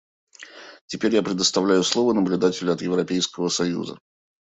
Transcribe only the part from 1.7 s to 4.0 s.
слово наблюдателю от Европейского союза.